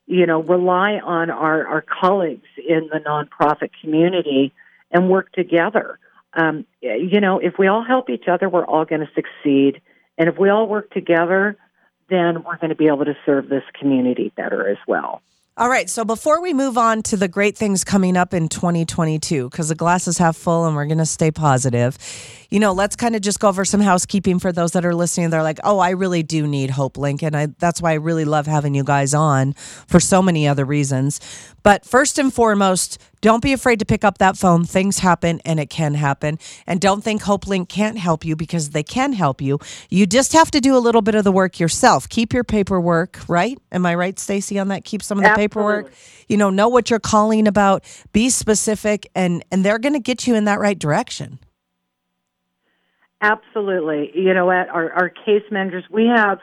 you 0.06 0.26
know 0.26 0.42
rely 0.42 1.00
on 1.04 1.30
our 1.30 1.66
our 1.68 1.82
colleagues 1.82 2.48
in 2.58 2.90
the 2.92 3.00
nonprofit 3.00 3.72
community 3.82 4.54
and 4.92 5.10
work 5.10 5.32
together. 5.32 6.00
Um, 6.34 6.66
you 6.82 7.22
know, 7.22 7.40
if 7.40 7.58
we 7.58 7.68
all 7.68 7.84
help 7.84 8.10
each 8.10 8.28
other, 8.28 8.50
we're 8.50 8.66
all 8.66 8.86
going 8.86 9.02
to 9.02 9.10
succeed. 9.16 9.82
And 10.18 10.30
if 10.30 10.38
we 10.38 10.50
all 10.50 10.68
work 10.68 10.92
together, 10.92 11.58
then 12.10 12.44
we're 12.44 12.58
going 12.58 12.70
to 12.70 12.76
be 12.76 12.88
able 12.88 13.06
to 13.06 13.18
serve 13.26 13.50
this 13.50 13.64
community 13.80 14.32
better 14.36 14.68
as 14.68 14.78
well. 14.88 15.22
All 15.58 15.70
right. 15.70 15.90
So 15.90 16.04
before 16.04 16.42
we 16.42 16.54
move 16.54 16.78
on 16.78 17.02
to 17.04 17.16
the 17.16 17.30
great 17.30 17.58
things 17.58 17.86
coming 17.86 18.18
up 18.18 18.34
in 18.34 18.50
2022, 18.50 19.50
because 19.50 19.70
the 19.70 19.76
glass 19.76 20.06
is 20.06 20.18
half 20.18 20.36
full 20.36 20.66
and 20.66 20.76
we're 20.76 20.86
going 20.86 20.98
to 20.98 21.06
stay 21.06 21.32
positive, 21.32 21.98
you 22.50 22.60
know, 22.60 22.74
let's 22.74 22.98
kind 22.98 23.16
of 23.16 23.22
just 23.22 23.40
go 23.40 23.48
over 23.48 23.64
some 23.64 23.80
housekeeping 23.80 24.38
for 24.38 24.52
those 24.52 24.74
that 24.74 24.84
are 24.84 24.94
listening. 24.94 25.30
They're 25.30 25.44
like, 25.44 25.60
oh, 25.64 25.80
I 25.80 25.92
really 25.92 26.24
do 26.24 26.46
need 26.46 26.72
Hope. 26.72 26.98
And 26.98 27.38
I, 27.38 27.48
that's 27.58 27.82
why 27.82 27.92
I 27.92 27.96
really 27.96 28.26
love 28.26 28.48
having 28.48 28.76
you 28.76 28.84
guys 28.84 29.14
on 29.14 29.54
for 29.54 30.02
so 30.02 30.22
many 30.22 30.46
other 30.46 30.66
reasons. 30.66 31.22
But 31.64 31.86
first 31.86 32.20
and 32.20 32.34
foremost, 32.34 33.00
don't 33.22 33.42
be 33.42 33.54
afraid 33.54 33.80
to 33.80 33.86
pick 33.86 34.04
up 34.04 34.20
that 34.20 34.38
phone. 34.38 34.66
Things 34.66 35.00
happen 35.00 35.42
and 35.46 35.60
it 35.60 35.70
can 35.70 35.96
happen. 35.96 36.38
And 36.68 36.80
don't 36.80 37.04
think 37.04 37.24
HopeLink 37.24 37.70
can't 37.70 37.98
help 37.98 38.24
you 38.24 38.36
because 38.36 38.70
they 38.70 38.84
can 38.84 39.14
help 39.14 39.42
you. 39.42 39.58
You 39.90 40.06
just 40.06 40.34
have 40.34 40.52
to 40.52 40.62
do 40.62 40.78
a 40.78 40.80
little 40.80 41.02
bit 41.02 41.16
of 41.16 41.24
the 41.24 41.32
work 41.32 41.60
yourself. 41.60 42.08
Keep 42.08 42.34
your 42.34 42.44
paperwork, 42.44 43.20
right? 43.28 43.58
Am 43.72 43.86
I 43.86 43.96
right, 43.96 44.20
Stacy, 44.20 44.60
on 44.60 44.68
that? 44.68 44.86
Keep 44.86 45.02
some 45.02 45.18
of 45.18 45.24
the 45.24 45.30
Absolutely. 45.30 45.45
Paperwork. 45.46 45.92
You 46.28 46.38
know, 46.38 46.50
know 46.50 46.68
what 46.70 46.90
you're 46.90 47.00
calling 47.00 47.48
about, 47.48 47.84
be 48.12 48.30
specific, 48.30 49.10
and 49.16 49.44
and 49.52 49.64
they're 49.64 49.80
gonna 49.80 50.00
get 50.00 50.28
you 50.28 50.36
in 50.36 50.46
that 50.46 50.60
right 50.60 50.78
direction. 50.78 51.40
Absolutely. 53.22 54.12
You 54.14 54.34
know 54.34 54.46
what? 54.46 54.70
Our, 54.70 54.92
our 54.92 55.10
case 55.10 55.44
managers, 55.50 55.84
we 55.90 56.06
have 56.14 56.40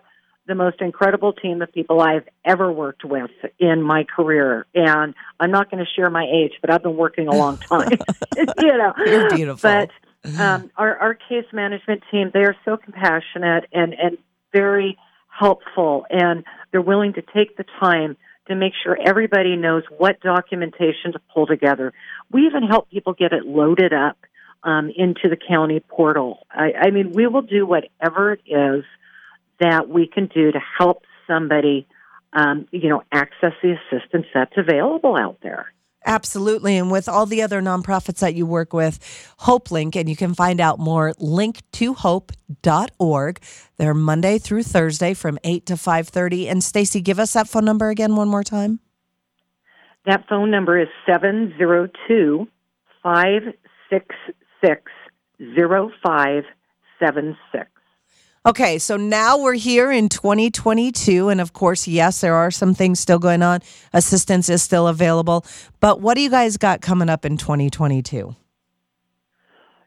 the 0.47 0.55
most 0.55 0.81
incredible 0.81 1.33
team 1.33 1.63
of 1.63 1.73
people 1.73 2.01
I've 2.01 2.27
ever 2.45 2.73
worked 2.73 3.05
with 3.05 3.31
in 3.59 3.83
my 3.83 4.05
career. 4.05 4.67
And 4.75 5.15
I'm 5.39 5.51
not 5.51 5.71
going 5.71 5.85
to 5.85 5.91
share 5.95 6.11
my 6.11 6.25
age, 6.25 6.53
but 6.61 6.73
I've 6.73 6.83
been 6.83 6.97
working 6.97 7.29
a 7.29 7.35
long 7.37 7.59
time. 7.69 7.91
you 8.37 8.77
know, 8.77 8.93
You're 9.07 9.31
beautiful. 9.31 9.71
But 9.71 9.91
um, 10.41 10.71
our, 10.77 10.97
our 10.97 11.15
case 11.15 11.47
management 11.53 12.03
team, 12.11 12.31
they 12.35 12.41
are 12.41 12.57
so 12.65 12.77
compassionate 12.77 13.67
and, 13.73 13.95
and 13.95 14.19
very 14.53 14.99
helpful, 15.29 16.05
and 16.11 16.45
they're 16.71 16.83
willing 16.83 17.13
to 17.15 17.23
take 17.23 17.57
the 17.57 17.65
time 17.81 18.17
to 18.49 18.55
make 18.55 18.73
sure 18.83 18.97
everybody 19.01 19.57
knows 19.57 19.85
what 19.97 20.21
documentation 20.21 21.13
to 21.13 21.21
pull 21.33 21.47
together. 21.47 21.93
We 22.31 22.47
even 22.47 22.65
help 22.65 22.91
people 22.91 23.13
get 23.13 23.33
it 23.33 23.45
loaded 23.45 23.93
up 23.93 24.19
um, 24.65 24.91
into 24.95 25.29
the 25.29 25.37
county 25.37 25.81
portal. 25.81 26.47
I, 26.51 26.73
I 26.87 26.91
mean, 26.91 27.13
we 27.13 27.27
will 27.27 27.43
do 27.43 27.67
whatever 27.67 28.33
it 28.33 28.41
is 28.47 28.85
that 29.61 29.89
we 29.89 30.07
can 30.07 30.27
do 30.27 30.53
to 30.53 30.61
help 30.79 31.05
somebody, 31.27 31.87
um, 32.33 32.67
you 32.73 32.89
know, 32.89 33.03
access 33.13 33.53
the 33.63 33.77
assistance 33.77 34.27
that's 34.35 34.57
available 34.57 35.17
out 35.17 35.39
there. 35.43 35.73
Absolutely. 36.05 36.77
And 36.77 36.91
with 36.91 37.09
all 37.09 37.27
the 37.27 37.43
other 37.43 37.63
nonprofits 37.63 38.19
that 38.21 38.35
you 38.35 38.47
work 38.47 38.73
with, 38.73 38.99
HopeLink, 39.41 39.97
and 39.97 40.09
you 40.09 40.17
can 40.17 40.33
find 40.35 40.61
out 40.61 40.79
more, 40.79 41.13
linktohope.org. 41.15 43.41
They're 43.77 43.95
Monday 43.95 44.39
through 44.39 44.63
Thursday 44.65 45.15
from 45.15 45.39
8 45.45 45.67
to 45.67 45.75
5.30. 45.75 46.51
And 46.51 46.65
Stacy, 46.65 47.01
give 47.01 47.19
us 47.19 47.33
that 47.35 47.49
phone 47.49 47.65
number 47.65 47.89
again 47.91 48.17
one 48.17 48.29
more 48.29 48.43
time. 48.43 48.81
That 50.07 50.27
phone 50.29 50.51
number 50.51 50.81
is 50.81 50.89
702 51.07 52.49
566 53.03 54.93
0576. 55.39 57.72
Okay, 58.45 58.81
so 58.81 58.97
now 58.97 59.39
we're 59.39 59.55
here 59.55 59.93
in 59.93 60.09
2022. 60.09 61.29
And 61.29 61.41
of 61.41 61.53
course, 61.53 61.87
yes, 61.87 62.23
there 62.23 62.35
are 62.35 62.51
some 62.51 62.75
things 62.75 62.99
still 62.99 63.21
going 63.21 63.41
on. 63.41 63.61
Assistance 63.93 64.49
is 64.49 64.61
still 64.63 64.89
available. 64.89 65.47
But 65.79 66.01
what 66.01 66.15
do 66.15 66.23
you 66.23 66.31
guys 66.31 66.57
got 66.57 66.81
coming 66.81 67.09
up 67.09 67.25
in 67.25 67.37
2022? 67.37 68.35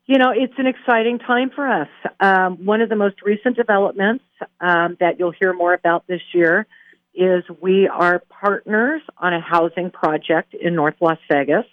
You 0.07 0.17
know, 0.17 0.31
it's 0.33 0.53
an 0.57 0.67
exciting 0.67 1.19
time 1.19 1.49
for 1.53 1.67
us. 1.67 1.89
Um, 2.21 2.63
one 2.65 2.79
of 2.79 2.87
the 2.87 2.95
most 2.95 3.21
recent 3.23 3.57
developments 3.57 4.23
um, 4.61 4.95
that 5.01 5.19
you'll 5.19 5.33
hear 5.37 5.51
more 5.51 5.73
about 5.73 6.07
this 6.07 6.21
year 6.33 6.65
is 7.13 7.43
we 7.61 7.89
are 7.89 8.23
partners 8.29 9.01
on 9.17 9.33
a 9.33 9.41
housing 9.41 9.91
project 9.91 10.53
in 10.53 10.75
North 10.75 10.95
Las 11.01 11.17
Vegas. 11.29 11.65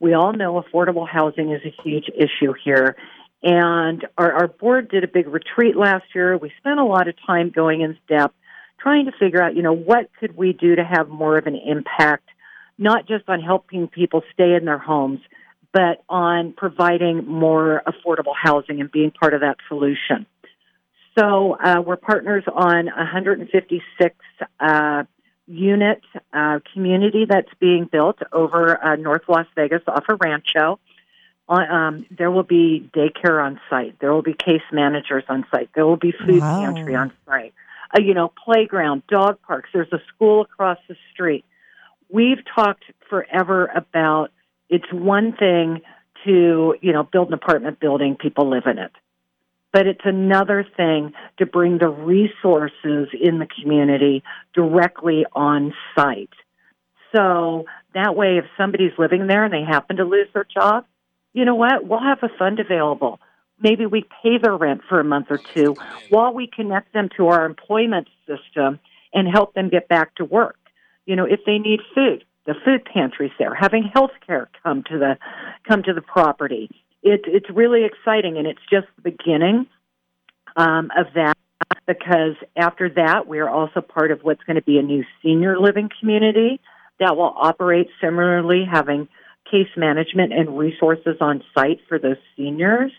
We 0.00 0.14
all 0.14 0.32
know 0.32 0.60
affordable 0.60 1.08
housing 1.08 1.52
is 1.52 1.60
a 1.64 1.74
huge 1.82 2.06
issue 2.08 2.54
here. 2.64 2.96
And 3.44 4.06
our, 4.16 4.32
our 4.32 4.48
board 4.48 4.88
did 4.88 5.04
a 5.04 5.08
big 5.08 5.28
retreat 5.28 5.76
last 5.76 6.06
year. 6.14 6.36
We 6.38 6.50
spent 6.58 6.80
a 6.80 6.84
lot 6.84 7.08
of 7.08 7.14
time 7.26 7.50
going 7.54 7.82
in 7.82 7.98
depth 8.08 8.34
trying 8.80 9.04
to 9.04 9.12
figure 9.12 9.42
out, 9.42 9.54
you 9.54 9.62
know, 9.62 9.74
what 9.74 10.10
could 10.18 10.36
we 10.36 10.54
do 10.54 10.76
to 10.76 10.82
have 10.84 11.08
more 11.08 11.36
of 11.36 11.46
an 11.46 11.54
impact, 11.54 12.28
not 12.78 13.06
just 13.06 13.28
on 13.28 13.40
helping 13.40 13.86
people 13.86 14.22
stay 14.32 14.54
in 14.54 14.64
their 14.64 14.78
homes, 14.78 15.20
but 15.74 16.02
on 16.08 16.54
providing 16.56 17.26
more 17.26 17.82
affordable 17.86 18.34
housing 18.40 18.80
and 18.80 18.90
being 18.90 19.10
part 19.10 19.34
of 19.34 19.40
that 19.40 19.56
solution. 19.68 20.26
So 21.18 21.56
uh, 21.62 21.82
we're 21.84 21.96
partners 21.96 22.44
on 22.46 22.86
156 22.86 24.16
uh, 24.58 25.04
unit 25.46 26.00
uh, 26.32 26.60
community 26.72 27.26
that's 27.28 27.52
being 27.60 27.88
built 27.90 28.18
over 28.32 28.82
uh, 28.82 28.96
North 28.96 29.22
Las 29.28 29.46
Vegas 29.54 29.82
off 29.86 30.04
of 30.08 30.18
Rancho. 30.22 30.80
Uh, 31.48 31.52
Um, 31.68 32.06
there 32.10 32.30
will 32.30 32.42
be 32.44 32.88
daycare 32.94 33.42
on 33.44 33.60
site. 33.68 33.98
There 33.98 34.12
will 34.12 34.22
be 34.22 34.34
case 34.34 34.62
managers 34.72 35.24
on 35.28 35.46
site. 35.50 35.70
There 35.74 35.86
will 35.86 35.96
be 35.96 36.12
food 36.12 36.40
Wow. 36.40 36.58
pantry 36.58 36.94
on 36.94 37.12
site. 37.26 37.54
Uh, 37.96 38.02
you 38.02 38.14
know, 38.14 38.28
playground, 38.28 39.06
dog 39.06 39.40
parks. 39.42 39.70
There's 39.72 39.92
a 39.92 40.00
school 40.14 40.42
across 40.42 40.78
the 40.88 40.96
street. 41.12 41.44
We've 42.08 42.42
talked 42.54 42.84
forever 43.08 43.66
about 43.66 44.30
it's 44.68 44.90
one 44.92 45.32
thing 45.32 45.82
to 46.24 46.74
you 46.80 46.92
know 46.92 47.02
build 47.02 47.28
an 47.28 47.34
apartment 47.34 47.78
building, 47.80 48.16
people 48.16 48.48
live 48.48 48.66
in 48.66 48.78
it 48.78 48.92
but 49.74 49.88
it's 49.88 50.04
another 50.04 50.64
thing 50.76 51.12
to 51.36 51.44
bring 51.44 51.78
the 51.78 51.88
resources 51.88 53.08
in 53.20 53.40
the 53.40 53.46
community 53.60 54.22
directly 54.54 55.26
on 55.32 55.74
site. 55.96 56.30
So 57.14 57.64
that 57.92 58.14
way, 58.14 58.38
if 58.38 58.44
somebody's 58.56 58.92
living 58.98 59.26
there 59.26 59.44
and 59.44 59.52
they 59.52 59.64
happen 59.64 59.96
to 59.96 60.04
lose 60.04 60.28
their 60.32 60.44
job, 60.44 60.86
you 61.34 61.44
know 61.44 61.56
what? 61.56 61.86
We'll 61.86 62.00
have 62.00 62.22
a 62.22 62.30
fund 62.38 62.60
available. 62.60 63.20
Maybe 63.60 63.86
we 63.86 64.06
pay 64.22 64.38
their 64.38 64.56
rent 64.56 64.82
for 64.88 65.00
a 65.00 65.04
month 65.04 65.26
or 65.30 65.38
two 65.38 65.76
while 66.08 66.32
we 66.32 66.46
connect 66.46 66.92
them 66.92 67.08
to 67.16 67.28
our 67.28 67.44
employment 67.44 68.08
system 68.26 68.80
and 69.12 69.28
help 69.28 69.54
them 69.54 69.68
get 69.68 69.88
back 69.88 70.14
to 70.16 70.24
work. 70.24 70.56
You 71.06 71.16
know, 71.16 71.24
if 71.24 71.40
they 71.44 71.58
need 71.58 71.80
food, 71.94 72.24
the 72.46 72.54
food 72.64 72.84
pantry's 72.84 73.32
there. 73.38 73.54
Having 73.54 73.90
health 73.94 74.10
care 74.26 74.48
come 74.62 74.82
to 74.84 74.98
the 74.98 75.18
come 75.68 75.82
to 75.82 75.92
the 75.92 76.02
property. 76.02 76.70
It, 77.02 77.22
it's 77.26 77.50
really 77.50 77.84
exciting, 77.84 78.38
and 78.38 78.46
it's 78.46 78.60
just 78.70 78.86
the 78.96 79.10
beginning 79.10 79.66
um, 80.56 80.90
of 80.96 81.06
that. 81.14 81.36
Because 81.86 82.36
after 82.56 82.88
that, 82.90 83.26
we 83.26 83.38
are 83.38 83.48
also 83.48 83.80
part 83.80 84.10
of 84.10 84.20
what's 84.22 84.42
going 84.44 84.56
to 84.56 84.62
be 84.62 84.78
a 84.78 84.82
new 84.82 85.04
senior 85.22 85.58
living 85.58 85.90
community 86.00 86.60
that 87.00 87.16
will 87.16 87.34
operate 87.36 87.88
similarly, 88.00 88.64
having 88.70 89.08
case 89.54 89.70
management 89.76 90.32
and 90.32 90.58
resources 90.58 91.16
on 91.20 91.40
site 91.54 91.78
for 91.88 91.96
those 91.96 92.16
seniors, 92.36 92.90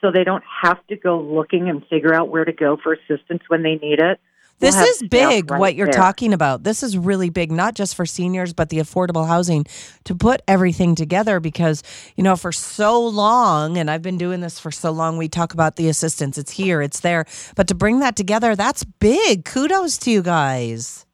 so 0.00 0.10
they 0.10 0.24
don't 0.24 0.42
have 0.62 0.84
to 0.88 0.96
go 0.96 1.20
looking 1.20 1.68
and 1.68 1.86
figure 1.86 2.12
out 2.12 2.30
where 2.30 2.44
to 2.44 2.52
go 2.52 2.76
for 2.82 2.94
assistance 2.94 3.42
when 3.46 3.62
they 3.62 3.76
need 3.76 4.00
it. 4.00 4.18
We'll 4.60 4.72
This 4.72 5.02
is 5.02 5.08
big, 5.08 5.50
right 5.50 5.60
what 5.60 5.74
you're 5.76 5.86
there. 5.86 5.94
talking 5.94 6.34
about. 6.34 6.64
This 6.64 6.82
is 6.82 6.98
really 6.98 7.30
big, 7.30 7.52
not 7.52 7.74
just 7.74 7.94
for 7.94 8.04
seniors, 8.04 8.52
but 8.52 8.70
the 8.70 8.78
affordable 8.78 9.26
housing 9.26 9.64
to 10.04 10.14
put 10.14 10.42
everything 10.48 10.94
together 10.94 11.38
because, 11.38 11.82
you 12.16 12.24
know, 12.24 12.36
for 12.36 12.52
so 12.52 13.00
long, 13.06 13.78
and 13.78 13.90
I've 13.90 14.02
been 14.02 14.18
doing 14.18 14.40
this 14.40 14.58
for 14.58 14.72
so 14.72 14.90
long, 14.90 15.16
we 15.16 15.28
talk 15.28 15.54
about 15.54 15.76
the 15.76 15.88
assistance. 15.88 16.36
It's 16.36 16.50
here, 16.50 16.82
it's 16.82 17.00
there. 17.00 17.24
But 17.54 17.68
to 17.68 17.74
bring 17.74 18.00
that 18.00 18.16
together, 18.16 18.56
that's 18.56 18.84
big. 18.84 19.44
Kudos 19.44 19.96
to 19.98 20.10
you 20.10 20.22
guys. 20.22 21.06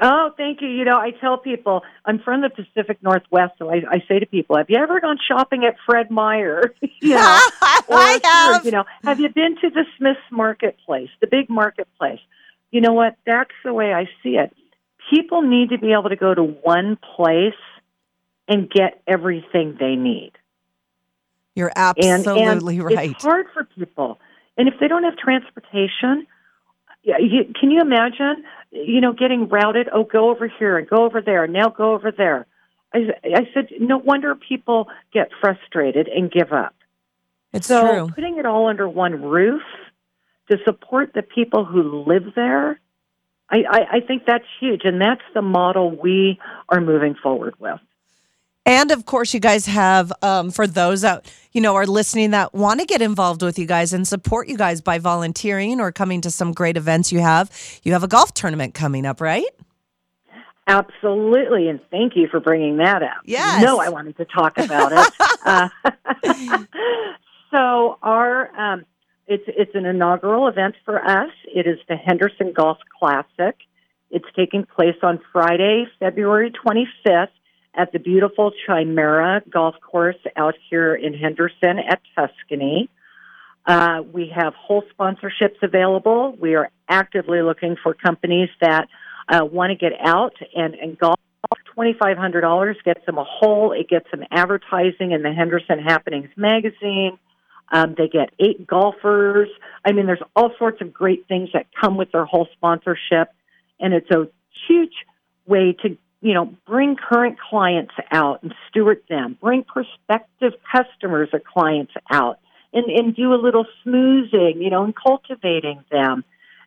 Oh, 0.00 0.30
thank 0.36 0.60
you. 0.60 0.68
You 0.68 0.84
know, 0.84 0.98
I 0.98 1.10
tell 1.10 1.38
people 1.38 1.82
I'm 2.04 2.18
from 2.18 2.42
the 2.42 2.50
Pacific 2.50 3.02
Northwest, 3.02 3.54
so 3.58 3.70
I, 3.70 3.82
I 3.90 4.04
say 4.06 4.18
to 4.18 4.26
people, 4.26 4.56
"Have 4.56 4.68
you 4.68 4.76
ever 4.76 5.00
gone 5.00 5.18
shopping 5.26 5.64
at 5.64 5.76
Fred 5.86 6.10
Meyer?" 6.10 6.74
you 7.00 7.14
know, 7.14 7.40
or 7.88 7.96
I 7.96 8.20
have. 8.22 8.64
You 8.64 8.72
know, 8.72 8.84
have 9.04 9.20
you 9.20 9.30
been 9.30 9.56
to 9.62 9.70
the 9.70 9.84
Smith's 9.96 10.20
Marketplace, 10.30 11.08
the 11.20 11.26
big 11.26 11.48
marketplace? 11.48 12.20
You 12.70 12.82
know 12.82 12.92
what? 12.92 13.16
That's 13.24 13.50
the 13.64 13.72
way 13.72 13.94
I 13.94 14.04
see 14.22 14.36
it. 14.36 14.54
People 15.10 15.40
need 15.40 15.70
to 15.70 15.78
be 15.78 15.92
able 15.92 16.10
to 16.10 16.16
go 16.16 16.34
to 16.34 16.42
one 16.42 16.98
place 17.16 17.54
and 18.48 18.68
get 18.68 19.02
everything 19.06 19.76
they 19.80 19.96
need. 19.96 20.32
You're 21.54 21.72
And, 21.74 22.26
absolutely 22.26 22.76
and 22.76 22.84
right. 22.84 23.10
It's 23.12 23.24
hard 23.24 23.46
for 23.54 23.64
people, 23.64 24.18
and 24.58 24.68
if 24.68 24.74
they 24.78 24.88
don't 24.88 25.04
have 25.04 25.16
transportation, 25.16 26.26
yeah, 27.06 27.18
you, 27.18 27.44
can 27.58 27.70
you 27.70 27.80
imagine? 27.80 28.44
You 28.72 29.00
know, 29.00 29.12
getting 29.12 29.48
routed. 29.48 29.88
Oh, 29.92 30.02
go 30.02 30.28
over 30.30 30.48
here 30.58 30.76
and 30.76 30.88
go 30.88 31.04
over 31.04 31.22
there. 31.22 31.44
and 31.44 31.52
Now 31.52 31.68
go 31.68 31.94
over 31.94 32.10
there. 32.10 32.46
I, 32.92 32.98
I 33.24 33.48
said, 33.54 33.68
no 33.78 33.96
wonder 33.96 34.34
people 34.34 34.88
get 35.12 35.30
frustrated 35.40 36.08
and 36.08 36.30
give 36.30 36.52
up. 36.52 36.74
It's 37.52 37.68
So 37.68 37.80
true. 37.80 38.08
putting 38.12 38.38
it 38.38 38.44
all 38.44 38.68
under 38.68 38.88
one 38.88 39.22
roof 39.22 39.62
to 40.50 40.58
support 40.64 41.12
the 41.14 41.22
people 41.22 41.64
who 41.64 42.04
live 42.06 42.34
there, 42.34 42.80
I, 43.48 43.58
I, 43.70 43.80
I 43.92 44.00
think 44.00 44.24
that's 44.26 44.44
huge, 44.58 44.82
and 44.84 45.00
that's 45.00 45.22
the 45.32 45.42
model 45.42 45.90
we 45.90 46.40
are 46.68 46.80
moving 46.80 47.14
forward 47.14 47.54
with. 47.60 47.78
And 48.66 48.90
of 48.90 49.06
course, 49.06 49.32
you 49.32 49.40
guys 49.40 49.64
have 49.66 50.12
um, 50.22 50.50
for 50.50 50.66
those 50.66 51.00
that 51.02 51.32
you 51.52 51.60
know 51.60 51.74
are 51.76 51.86
listening 51.86 52.32
that 52.32 52.52
want 52.52 52.80
to 52.80 52.86
get 52.86 53.00
involved 53.00 53.42
with 53.42 53.58
you 53.58 53.66
guys 53.66 53.92
and 53.92 54.06
support 54.06 54.48
you 54.48 54.58
guys 54.58 54.80
by 54.80 54.98
volunteering 54.98 55.80
or 55.80 55.92
coming 55.92 56.20
to 56.22 56.30
some 56.30 56.52
great 56.52 56.76
events 56.76 57.12
you 57.12 57.20
have. 57.20 57.50
You 57.82 57.92
have 57.92 58.02
a 58.02 58.08
golf 58.08 58.34
tournament 58.34 58.74
coming 58.74 59.06
up, 59.06 59.20
right? 59.20 59.46
Absolutely, 60.66 61.68
and 61.68 61.80
thank 61.90 62.16
you 62.16 62.26
for 62.28 62.40
bringing 62.40 62.78
that 62.78 63.02
up. 63.02 63.22
Yes. 63.24 63.62
No, 63.62 63.78
I 63.78 63.88
wanted 63.88 64.16
to 64.16 64.24
talk 64.24 64.58
about 64.58 64.92
it. 64.92 65.12
uh, 65.44 66.64
So 67.50 67.98
our 68.02 68.54
um, 68.58 68.84
it's 69.26 69.44
it's 69.46 69.74
an 69.74 69.86
inaugural 69.86 70.48
event 70.48 70.74
for 70.84 71.02
us. 71.02 71.30
It 71.44 71.66
is 71.66 71.78
the 71.88 71.96
Henderson 71.96 72.52
Golf 72.52 72.78
Classic. 72.98 73.56
It's 74.10 74.26
taking 74.36 74.64
place 74.64 74.96
on 75.02 75.20
Friday, 75.32 75.86
February 75.98 76.52
25th 76.52 77.28
at 77.76 77.92
the 77.92 77.98
beautiful 77.98 78.52
Chimera 78.66 79.42
Golf 79.50 79.74
Course 79.80 80.16
out 80.36 80.54
here 80.70 80.94
in 80.94 81.14
Henderson 81.14 81.78
at 81.78 82.00
Tuscany. 82.14 82.88
Uh, 83.66 84.02
we 84.12 84.32
have 84.34 84.54
whole 84.54 84.84
sponsorships 84.98 85.62
available. 85.62 86.34
We 86.40 86.54
are 86.54 86.70
actively 86.88 87.42
looking 87.42 87.76
for 87.82 87.94
companies 87.94 88.48
that 88.60 88.88
uh, 89.28 89.44
want 89.44 89.70
to 89.70 89.76
get 89.76 89.92
out 90.00 90.34
and, 90.54 90.74
and 90.74 90.98
golf. 90.98 91.16
$2,500 91.76 92.74
gets 92.84 93.04
them 93.04 93.18
a 93.18 93.24
hole. 93.24 93.72
It 93.72 93.88
gets 93.88 94.10
them 94.10 94.22
advertising 94.30 95.12
in 95.12 95.22
the 95.22 95.32
Henderson 95.32 95.78
Happenings 95.78 96.30
magazine. 96.36 97.18
Um, 97.70 97.94
they 97.98 98.08
get 98.08 98.30
eight 98.38 98.66
golfers. 98.66 99.48
I 99.84 99.92
mean, 99.92 100.06
there's 100.06 100.22
all 100.34 100.52
sorts 100.58 100.80
of 100.80 100.92
great 100.92 101.26
things 101.28 101.50
that 101.52 101.66
come 101.78 101.96
with 101.96 102.12
their 102.12 102.24
whole 102.24 102.48
sponsorship. 102.52 103.28
And 103.78 103.92
it's 103.92 104.10
a 104.10 104.28
huge 104.68 104.94
way 105.46 105.76
to, 105.82 105.98
you 106.20 106.34
know, 106.34 106.54
bring 106.66 106.96
current 106.96 107.38
clients 107.38 107.94
out 108.10 108.42
and 108.42 108.52
steward 108.68 109.02
them, 109.08 109.38
bring 109.40 109.64
prospective 109.64 110.52
customers 110.72 111.28
or 111.32 111.40
clients 111.40 111.92
out 112.10 112.38
and, 112.72 112.90
and 112.90 113.14
do 113.14 113.32
a 113.32 113.40
little 113.40 113.66
smoozing, 113.84 114.62
you 114.62 114.70
know, 114.70 114.84
and 114.84 114.94
cultivating 114.94 115.84
them, 115.90 116.24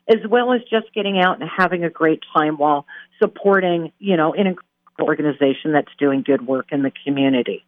as 0.08 0.18
well 0.28 0.52
as 0.52 0.60
just 0.62 0.92
getting 0.94 1.20
out 1.20 1.40
and 1.40 1.48
having 1.56 1.84
a 1.84 1.90
great 1.90 2.22
time 2.34 2.56
while 2.56 2.86
supporting, 3.18 3.92
you 3.98 4.16
know, 4.16 4.34
an 4.34 4.56
organization 5.00 5.72
that's 5.72 5.90
doing 5.98 6.22
good 6.22 6.46
work 6.46 6.66
in 6.72 6.82
the 6.82 6.92
community. 7.04 7.64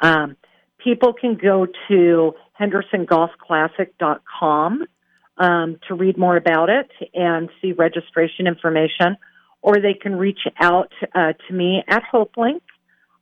Um, 0.00 0.36
people 0.82 1.12
can 1.12 1.36
go 1.36 1.66
to 1.88 2.34
hendersongolfclassic.com 2.60 4.86
um, 5.38 5.80
to 5.88 5.94
read 5.94 6.18
more 6.18 6.36
about 6.36 6.68
it 6.68 6.90
and 7.14 7.48
see 7.60 7.72
registration 7.72 8.46
information, 8.46 9.16
or 9.62 9.80
they 9.80 9.94
can 9.94 10.16
reach 10.16 10.40
out 10.60 10.92
uh, 11.14 11.32
to 11.48 11.54
me 11.54 11.82
at 11.86 12.02
HopeLink. 12.12 12.60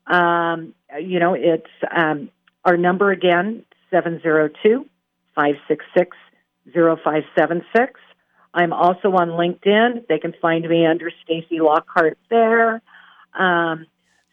Um, 0.07 0.75
you 1.01 1.21
know, 1.21 1.35
it's 1.35 1.71
um, 1.95 2.31
our 2.65 2.77
number 2.77 3.13
again, 3.13 3.65
702 3.91 4.87
566 5.35 6.17
0576. 6.75 8.01
I'm 8.53 8.73
also 8.73 9.13
on 9.13 9.29
LinkedIn. 9.29 10.09
They 10.09 10.19
can 10.19 10.35
find 10.43 10.69
me 10.69 10.87
under 10.87 11.11
Stacy 11.23 11.61
Lockhart 11.61 12.19
there. 12.31 12.83
Um, 13.39 13.87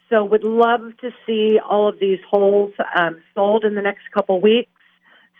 so 0.10 0.24
would 0.24 0.44
love 0.44 0.98
to 1.02 1.12
see 1.26 1.60
all 1.60 1.90
of 1.90 2.00
these 2.00 2.20
holes 2.30 2.74
um, 2.96 3.22
sold 3.36 3.66
in 3.66 3.76
the 3.76 3.82
next 3.82 4.10
couple 4.14 4.40
weeks 4.42 4.72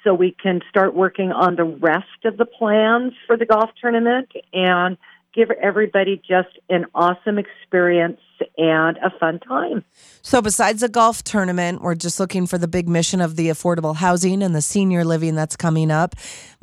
so 0.04 0.14
we 0.14 0.32
can 0.32 0.62
start 0.70 0.94
working 0.94 1.32
on 1.32 1.56
the 1.56 1.64
rest 1.64 2.26
of 2.26 2.38
the 2.38 2.46
plans 2.46 3.14
for 3.26 3.38
the 3.38 3.46
golf 3.46 3.72
tournament 3.82 4.32
and 4.54 4.98
give 5.38 5.52
everybody 5.62 6.20
just 6.28 6.58
an 6.68 6.86
awesome 6.96 7.38
experience 7.38 8.20
and 8.58 8.98
a 8.98 9.12
fun 9.20 9.40
time. 9.40 9.86
So, 10.24 10.42
besides 10.42 10.82
the 10.82 10.90
golf 10.90 11.24
tournament, 11.24 11.82
we're 11.82 11.96
just 11.96 12.20
looking 12.20 12.48
for 12.48 12.58
the 12.58 12.68
big 12.68 12.90
mission 12.90 13.22
of 13.22 13.36
the 13.36 13.50
affordable 13.50 13.96
housing 13.96 14.42
and 14.42 14.56
the 14.56 14.62
senior 14.62 15.06
living 15.06 15.36
that's 15.36 15.56
coming 15.56 15.92
up. 15.92 16.16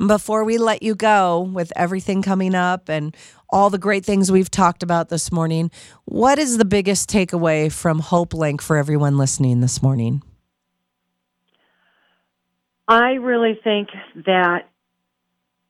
Before 0.05 0.43
we 0.43 0.57
let 0.57 0.83
you 0.83 0.93
go 0.93 1.41
with 1.41 1.71
everything 1.75 2.21
coming 2.21 2.53
up 2.53 2.89
and 2.89 3.15
all 3.49 3.69
the 3.69 3.77
great 3.77 4.03
things 4.03 4.29
we've 4.29 4.51
talked 4.51 4.83
about 4.83 5.07
this 5.07 5.31
morning, 5.31 5.71
what 6.03 6.37
is 6.37 6.57
the 6.57 6.65
biggest 6.65 7.09
takeaway 7.09 7.71
from 7.71 7.99
Hope 7.99 8.33
Link 8.33 8.61
for 8.61 8.75
everyone 8.75 9.17
listening 9.17 9.61
this 9.61 9.81
morning? 9.81 10.21
I 12.87 13.13
really 13.13 13.57
think 13.63 13.87
that 14.25 14.69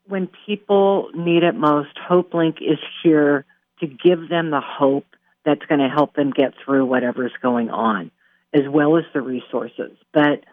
when 0.08 0.30
people 0.46 1.10
need 1.14 1.44
it 1.44 1.56
most, 1.56 1.98
HopeLink 2.10 2.58
is 2.62 2.80
here 3.04 3.46
to 3.80 3.88
give 3.88 4.30
them 4.30 4.52
the 4.52 4.62
hope 4.62 5.06
that's 5.44 5.66
going 5.68 5.80
to 5.80 5.90
help 5.90 6.16
them 6.16 6.32
get 6.32 6.54
through 6.64 6.86
whatever's 6.86 7.34
going 7.42 7.70
on, 7.70 8.12
as 8.54 8.64
well 8.70 8.98
as 8.98 9.04
the 9.14 9.22
resources. 9.22 9.92
But, 10.14 10.44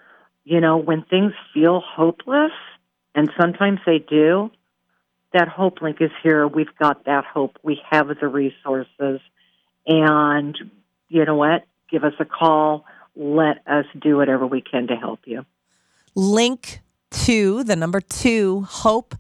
you 0.45 0.61
know, 0.61 0.77
when 0.77 1.03
things 1.03 1.33
feel 1.55 1.81
hopeless, 1.81 2.53
and 3.15 3.31
sometimes 3.39 3.81
they 3.87 3.99
do, 3.99 4.51
that 5.33 5.49
HopeLink 5.49 6.01
is 6.01 6.11
here. 6.23 6.47
We've 6.47 6.75
got 6.79 7.05
that 7.07 7.25
hope. 7.25 7.59
We 7.63 7.81
have 7.91 8.09
the 8.21 8.29
resources. 8.29 9.21
And 9.87 10.57
you 11.09 11.25
know 11.25 11.37
what? 11.37 11.65
Give 11.91 12.05
us 12.05 12.15
a 12.19 12.25
call. 12.25 12.85
Let 13.17 13.67
us 13.67 13.85
do 14.01 14.17
whatever 14.17 14.47
we 14.47 14.63
can 14.63 14.87
to 14.89 14.97
help 14.97 15.21
you. 15.25 15.45
Link 16.15 16.81
to 17.11 17.65
the 17.65 17.77
number 17.77 18.01
two, 18.01 18.63
hope 18.69 19.15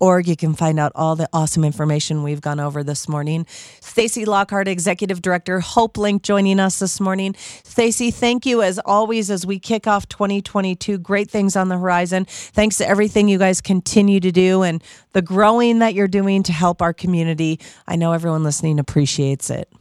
org. 0.00 0.28
You 0.28 0.36
can 0.36 0.54
find 0.54 0.78
out 0.78 0.92
all 0.94 1.16
the 1.16 1.28
awesome 1.32 1.64
information 1.64 2.22
we've 2.22 2.40
gone 2.40 2.60
over 2.60 2.82
this 2.82 3.08
morning. 3.08 3.46
Stacy 3.80 4.24
Lockhart, 4.24 4.68
Executive 4.68 5.22
Director, 5.22 5.60
Hope 5.60 5.96
Link, 5.96 6.22
joining 6.22 6.60
us 6.60 6.78
this 6.78 7.00
morning. 7.00 7.34
Stacy, 7.36 8.10
thank 8.10 8.46
you 8.46 8.62
as 8.62 8.78
always 8.80 9.30
as 9.30 9.46
we 9.46 9.58
kick 9.58 9.86
off 9.86 10.08
2022. 10.08 10.98
Great 10.98 11.30
things 11.30 11.56
on 11.56 11.68
the 11.68 11.78
horizon. 11.78 12.24
Thanks 12.26 12.78
to 12.78 12.88
everything 12.88 13.28
you 13.28 13.38
guys 13.38 13.60
continue 13.60 14.20
to 14.20 14.30
do 14.30 14.62
and 14.62 14.82
the 15.12 15.22
growing 15.22 15.78
that 15.80 15.94
you're 15.94 16.08
doing 16.08 16.42
to 16.44 16.52
help 16.52 16.82
our 16.82 16.92
community. 16.92 17.60
I 17.86 17.96
know 17.96 18.12
everyone 18.12 18.42
listening 18.42 18.78
appreciates 18.78 19.50
it. 19.50 19.72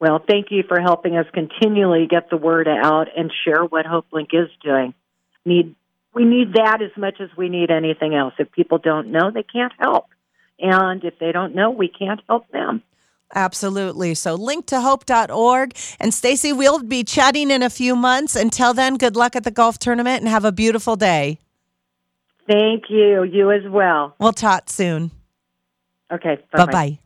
Well, 0.00 0.24
thank 0.26 0.46
you 0.50 0.62
for 0.66 0.80
helping 0.80 1.16
us 1.16 1.26
continually 1.32 2.06
get 2.08 2.30
the 2.30 2.38
word 2.38 2.66
out 2.66 3.08
and 3.14 3.30
share 3.44 3.64
what 3.64 3.84
HopeLink 3.84 4.28
is 4.32 4.48
doing. 4.62 4.94
Need 5.44 5.76
we 6.14 6.24
need 6.24 6.54
that 6.54 6.82
as 6.82 6.90
much 6.96 7.20
as 7.20 7.28
we 7.36 7.48
need 7.48 7.70
anything 7.70 8.14
else. 8.14 8.34
If 8.38 8.50
people 8.52 8.78
don't 8.78 9.08
know, 9.08 9.30
they 9.30 9.42
can't 9.42 9.72
help. 9.78 10.06
And 10.58 11.02
if 11.04 11.18
they 11.18 11.32
don't 11.32 11.54
know, 11.54 11.70
we 11.70 11.88
can't 11.88 12.20
help 12.28 12.50
them. 12.50 12.82
Absolutely. 13.34 14.14
So 14.14 14.34
link 14.34 14.66
to 14.66 14.80
hope.org. 14.80 15.76
And 16.00 16.12
Stacy, 16.12 16.52
we'll 16.52 16.82
be 16.82 17.04
chatting 17.04 17.50
in 17.50 17.62
a 17.62 17.70
few 17.70 17.94
months. 17.94 18.34
Until 18.34 18.74
then, 18.74 18.96
good 18.96 19.16
luck 19.16 19.36
at 19.36 19.44
the 19.44 19.50
golf 19.50 19.78
tournament 19.78 20.20
and 20.20 20.28
have 20.28 20.44
a 20.44 20.52
beautiful 20.52 20.96
day. 20.96 21.38
Thank 22.48 22.84
you. 22.88 23.22
You 23.22 23.52
as 23.52 23.62
well. 23.68 24.16
We'll 24.18 24.32
talk 24.32 24.68
soon. 24.68 25.12
Okay. 26.10 26.38
Bye 26.52 26.66
bye. 26.66 26.98